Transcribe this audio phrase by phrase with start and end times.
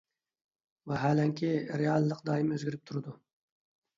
[0.91, 1.51] ۋاھالەنكى،
[1.81, 3.13] رېئاللىق دائىم ئۆزگىرىپ تۇرىدۇ.